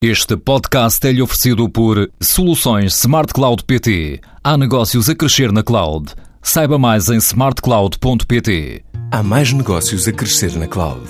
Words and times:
Este 0.00 0.36
podcast 0.36 1.04
é-lhe 1.08 1.20
oferecido 1.20 1.68
por 1.68 2.08
Soluções 2.20 2.94
Smart 2.94 3.32
Cloud 3.32 3.64
PT. 3.64 4.20
Há 4.44 4.56
negócios 4.56 5.08
a 5.08 5.14
crescer 5.16 5.50
na 5.50 5.64
cloud. 5.64 6.14
Saiba 6.40 6.78
mais 6.78 7.08
em 7.08 7.16
smartcloud.pt. 7.16 8.84
Há 9.10 9.22
mais 9.24 9.52
negócios 9.52 10.06
a 10.06 10.12
crescer 10.12 10.52
na 10.56 10.68
cloud. 10.68 11.04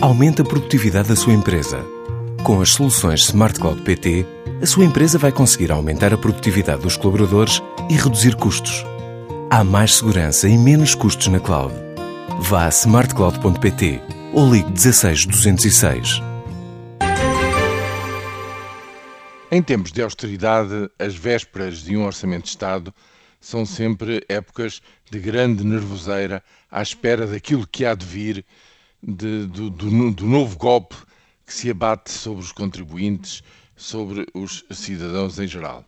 Aumente 0.00 0.40
a 0.40 0.46
produtividade 0.46 1.10
da 1.10 1.14
sua 1.14 1.34
empresa. 1.34 1.84
Com 2.42 2.62
as 2.62 2.70
soluções 2.70 3.20
Smart 3.24 3.60
Cloud 3.60 3.82
PT, 3.82 4.24
a 4.62 4.64
sua 4.64 4.86
empresa 4.86 5.18
vai 5.18 5.30
conseguir 5.30 5.70
aumentar 5.70 6.14
a 6.14 6.16
produtividade 6.16 6.80
dos 6.80 6.96
colaboradores 6.96 7.62
e 7.90 7.96
reduzir 7.96 8.34
custos. 8.36 8.82
Há 9.50 9.62
mais 9.62 9.96
segurança 9.96 10.48
e 10.48 10.56
menos 10.56 10.94
custos 10.94 11.26
na 11.26 11.38
cloud. 11.38 11.74
Vá 12.40 12.64
a 12.64 12.70
smartcloud.pt 12.70 14.00
ou 14.32 14.50
ligue 14.50 14.72
16 14.72 15.26
206. 15.26 16.31
Em 19.54 19.62
tempos 19.62 19.92
de 19.92 20.00
austeridade, 20.00 20.88
as 20.98 21.14
vésperas 21.14 21.82
de 21.82 21.94
um 21.94 22.06
orçamento 22.06 22.44
de 22.44 22.48
Estado 22.48 22.94
são 23.38 23.66
sempre 23.66 24.24
épocas 24.26 24.80
de 25.10 25.18
grande 25.18 25.62
nervoseira 25.62 26.42
à 26.70 26.80
espera 26.80 27.26
daquilo 27.26 27.66
que 27.66 27.84
há 27.84 27.94
de 27.94 28.06
vir, 28.06 28.46
de, 29.02 29.44
do, 29.44 29.68
do, 29.68 30.10
do 30.10 30.26
novo 30.26 30.56
golpe 30.56 30.96
que 31.44 31.52
se 31.52 31.70
abate 31.70 32.10
sobre 32.10 32.42
os 32.42 32.50
contribuintes, 32.50 33.42
sobre 33.76 34.24
os 34.32 34.64
cidadãos 34.70 35.38
em 35.38 35.46
geral. 35.46 35.84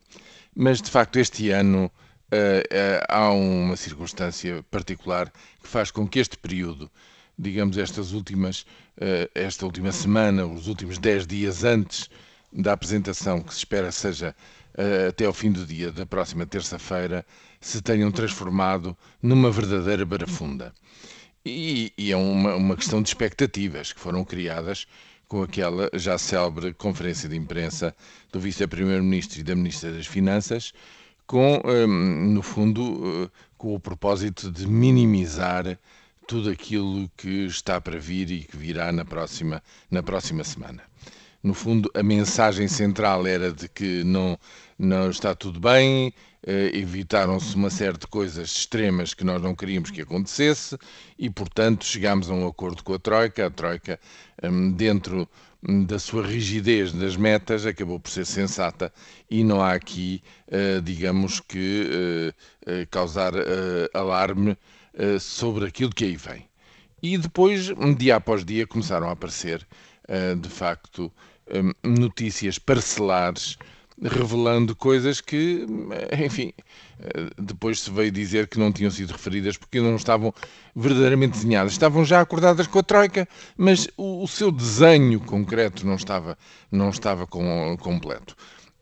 Mas, 0.55 0.83
de 0.83 0.91
facto, 0.91 1.19
este 1.19 1.48
ano 1.48 1.87
uh, 1.87 1.87
uh, 1.87 3.05
há 3.09 3.31
uma 3.31 3.77
circunstância 3.77 4.62
particular 4.70 5.33
que 5.62 5.69
faz 5.70 5.91
com 5.91 6.06
que 6.06 6.19
este 6.19 6.37
período, 6.37 6.91
digamos, 7.39 7.78
estas 7.78 8.12
últimas, 8.12 8.67
uh, 8.98 9.27
esta 9.34 9.65
última 9.65 9.91
semana, 9.91 10.45
os 10.45 10.69
últimos 10.69 10.98
dez 10.98 11.27
dias 11.27 11.65
antes 11.65 12.11
da 12.55 12.73
apresentação, 12.73 13.43
que 13.43 13.53
se 13.53 13.59
espera 13.59 13.91
seja 13.91 14.35
uh, 14.79 15.09
até 15.09 15.25
ao 15.25 15.33
fim 15.33 15.51
do 15.51 15.67
dia 15.67 15.91
da 15.91 16.07
próxima 16.07 16.47
terça-feira, 16.47 17.27
se 17.61 17.83
tenham 17.83 18.12
transformado 18.12 18.97
numa 19.20 19.51
verdadeira 19.51 20.05
barafunda. 20.05 20.73
E, 21.45 21.93
e 21.98 22.12
é 22.12 22.17
uma, 22.17 22.55
uma 22.55 22.77
questão 22.77 23.03
de 23.03 23.09
expectativas 23.09 23.93
que 23.93 24.01
foram 24.01 24.25
criadas 24.25 24.87
com 25.27 25.43
aquela 25.43 25.91
já 25.95 26.17
célebre 26.17 26.73
conferência 26.73 27.28
de 27.28 27.37
imprensa 27.37 27.95
do 28.33 28.39
Vice-Primeiro-Ministro 28.39 29.41
e 29.41 29.43
da 29.43 29.55
Ministra 29.55 29.93
das 29.93 30.06
Finanças, 30.06 30.73
com, 31.27 31.61
ehm, 31.65 32.33
no 32.33 32.43
fundo, 32.43 33.25
uh, 33.25 33.31
com 33.59 33.75
o 33.75 33.81
propósito 33.81 34.50
de 34.50 34.67
minimizar 34.67 35.78
tudo 36.28 36.50
aquilo 36.50 37.11
que 37.17 37.47
está 37.47 37.81
para 37.81 37.98
vir 37.98 38.31
e 38.31 38.45
que 38.45 38.56
virá 38.56 38.93
na 38.93 39.05
próxima, 39.05 39.62
na 39.91 40.03
próxima 40.03 40.45
semana 40.45 40.83
no 41.45 41.53
fundo, 41.53 41.91
a 41.95 42.03
mensagem 42.03 42.67
central 42.67 43.27
era 43.27 43.53
de 43.53 43.69
que 43.69 44.03
não, 44.03 44.39
não 44.78 45.11
está 45.11 45.34
tudo 45.34 45.61
bem, 45.61 46.11
eh, 46.42 46.70
evitaram-se 46.73 47.55
uma 47.55 47.69
série 47.69 47.98
de 47.98 48.06
coisas 48.06 48.48
extremas 48.48 49.12
que 49.12 49.25
nós 49.25 49.42
não 49.42 49.55
queríamos 49.55 49.91
que 49.91 50.00
acontecesse 50.00 50.78
e, 51.19 51.28
portanto, 51.28 51.84
chegámos 51.84 52.31
a 52.31 52.33
um 52.33 52.47
acordo 52.47 52.83
com 52.83 52.95
a 52.95 52.98
Troika. 52.98 53.47
A 53.47 53.50
Troika, 53.50 54.00
hum, 54.42 54.72
dentro 54.72 55.28
da 55.87 55.98
sua 55.98 56.27
rigidez 56.27 56.92
das 56.92 57.15
metas, 57.15 57.67
acabou 57.67 58.00
por 58.00 58.11
ser 58.11 58.25
sensata 58.25 58.91
e 59.31 59.45
não 59.45 59.61
há 59.61 59.75
aqui, 59.75 60.22
eh, 60.48 60.81
digamos 60.83 61.41
que, 61.41 62.33
eh, 62.67 62.87
causar 62.91 63.34
alarme 63.92 64.56
sobre 65.20 65.67
aquilo 65.67 65.91
que 65.91 66.05
aí 66.05 66.17
vem. 66.17 66.48
E 67.03 67.19
depois, 67.19 67.70
dia 67.98 68.17
após 68.17 68.45
dia, 68.45 68.67
começaram 68.67 69.09
a 69.09 69.12
aparecer, 69.12 69.67
de 70.41 70.48
facto, 70.48 71.12
Hum, 71.12 71.34
notícias 71.83 72.59
parcelares 72.59 73.59
revelando 74.03 74.75
coisas 74.75 75.20
que, 75.20 75.67
enfim, 76.25 76.53
eh, 76.98 77.31
depois 77.39 77.81
se 77.81 77.91
veio 77.91 78.11
dizer 78.11 78.48
que 78.48 78.59
não 78.59 78.73
tinham 78.73 78.91
sido 78.91 79.12
referidas 79.12 79.56
porque 79.56 79.81
não 79.81 79.97
estavam 79.97 80.34
verdadeiramente 80.75 81.32
desenhadas. 81.32 81.72
Estavam 81.72 82.05
já 82.05 82.21
acordadas 82.21 82.66
com 82.66 82.78
a 82.78 82.82
Troika, 82.82 83.28
mas 83.56 83.88
o, 83.97 84.22
o 84.25 84.28
seu 84.28 84.50
desenho 84.50 85.21
concreto 85.21 85.87
não 85.87 85.94
estava, 85.94 86.37
não 86.71 86.91
estava 86.91 87.27
com, 87.27 87.76
completo. 87.78 88.34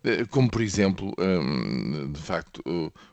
Eh, 0.04 0.24
como, 0.30 0.50
por 0.50 0.62
exemplo, 0.62 1.12
hum, 1.18 2.10
de 2.12 2.20
facto, 2.20 2.62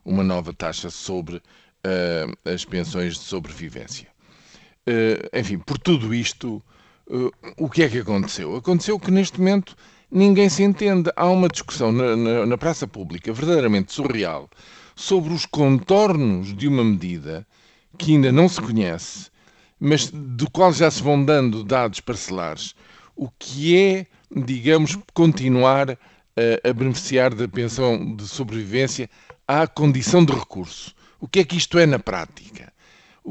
uma 0.06 0.24
nova 0.24 0.54
taxa 0.54 0.90
sobre 0.90 1.42
eh, 1.84 2.26
as 2.46 2.64
pensões 2.66 3.16
de 3.16 3.24
sobrevivência. 3.24 4.08
Enfim, 5.32 5.60
por 5.60 5.78
tudo 5.78 6.16
isto, 6.16 6.64
o 7.58 7.70
que 7.70 7.84
é 7.84 7.90
que 7.90 8.00
aconteceu? 8.00 8.56
Aconteceu 8.56 9.00
que 9.00 9.10
neste 9.10 9.40
momento 9.40 9.76
ninguém 10.12 10.48
se 10.48 10.64
entende. 10.64 11.12
Há 11.16 11.28
uma 11.28 11.48
discussão 11.48 11.92
na, 11.92 12.16
na, 12.16 12.46
na 12.46 12.58
praça 12.58 12.88
pública 12.88 13.34
verdadeiramente 13.34 13.92
surreal 13.92 14.50
sobre 14.96 15.34
os 15.34 15.46
contornos 15.46 16.56
de 16.56 16.68
uma 16.68 16.84
medida 16.84 17.48
que 17.98 18.12
ainda 18.12 18.32
não 18.32 18.48
se 18.48 18.62
conhece, 18.62 19.30
mas 19.80 20.12
do 20.12 20.50
qual 20.52 20.72
já 20.72 20.92
se 20.92 21.02
vão 21.02 21.24
dando 21.24 21.64
dados 21.64 22.00
parcelares, 22.00 22.76
o 23.16 23.30
que 23.30 23.78
é, 23.78 24.06
digamos, 24.30 24.98
continuar 25.14 25.92
a, 25.92 26.70
a 26.70 26.74
beneficiar 26.74 27.34
da 27.34 27.48
pensão 27.48 28.16
de 28.16 28.28
sobrevivência 28.28 29.10
à 29.48 29.66
condição 29.68 30.24
de 30.24 30.34
recurso. 30.34 30.94
O 31.20 31.28
que 31.28 31.40
é 31.40 31.44
que 31.44 31.58
isto 31.58 31.80
é 31.80 31.86
na 31.86 31.98
prática? 32.00 32.72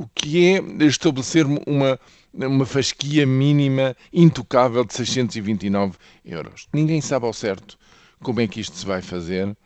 O 0.00 0.06
que 0.14 0.46
é 0.46 0.84
estabelecer 0.84 1.44
uma, 1.44 1.98
uma 2.32 2.64
fasquia 2.64 3.26
mínima 3.26 3.96
intocável 4.12 4.84
de 4.84 4.94
629 4.94 5.98
euros. 6.24 6.68
Ninguém 6.72 7.00
sabe 7.00 7.26
ao 7.26 7.32
certo 7.32 7.76
como 8.22 8.40
é 8.40 8.46
que 8.46 8.60
isto 8.60 8.76
se 8.76 8.86
vai 8.86 9.02
fazer 9.02 9.56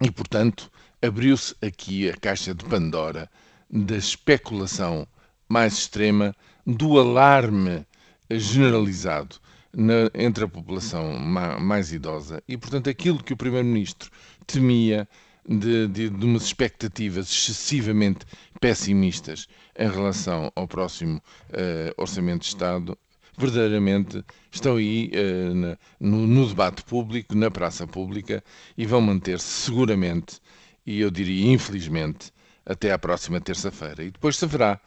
e, 0.00 0.10
portanto, 0.10 0.72
abriu-se 1.02 1.54
aqui 1.60 2.08
a 2.08 2.16
caixa 2.16 2.54
de 2.54 2.64
Pandora 2.64 3.30
da 3.68 3.98
especulação 3.98 5.06
mais 5.46 5.74
extrema, 5.74 6.34
do 6.66 6.98
alarme 6.98 7.86
generalizado 8.30 9.36
na, 9.74 10.10
entre 10.14 10.44
a 10.44 10.48
população 10.48 11.18
mais 11.18 11.92
idosa 11.92 12.42
e, 12.48 12.56
portanto, 12.56 12.88
aquilo 12.88 13.22
que 13.22 13.34
o 13.34 13.36
Primeiro-Ministro 13.36 14.10
temia 14.46 15.06
de, 15.46 15.88
de, 15.88 16.10
de 16.10 16.24
umas 16.24 16.44
expectativas 16.44 17.30
excessivamente 17.30 18.26
pessimistas 18.60 19.46
em 19.78 19.88
relação 19.88 20.52
ao 20.54 20.66
próximo 20.66 21.22
uh, 21.50 21.94
Orçamento 21.96 22.40
de 22.40 22.48
Estado, 22.48 22.98
verdadeiramente 23.36 24.24
estão 24.50 24.76
aí 24.76 25.10
uh, 25.14 25.54
na, 25.54 25.78
no, 26.00 26.26
no, 26.26 26.46
debate 26.46 26.82
público, 26.82 27.34
na 27.34 27.50
praça 27.50 27.86
pública 27.86 28.42
e 28.76 28.84
vão 28.84 29.00
manter-se 29.00 29.46
seguramente, 29.46 30.40
e 30.84 31.00
eu 31.00 31.10
diria 31.10 31.52
infelizmente, 31.52 32.32
até 32.66 32.92
à 32.92 32.98
próxima 32.98 33.40
terça-feira. 33.40 34.02
E 34.02 34.10
depois 34.10 34.36
se 34.36 34.46
verá 34.46 34.80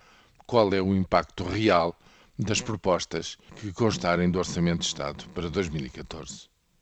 qual 0.45 0.73
é 0.73 0.81
o 0.81 0.93
impacto 0.93 1.43
real 1.43 1.97
das 2.37 2.59
propostas 2.59 3.37
que 3.55 3.71
constarem 3.71 4.29
do 4.29 4.39
Orçamento 4.39 4.79
de 4.79 4.87
Estado 4.87 5.25
para 5.29 5.49
2014. 5.49 6.50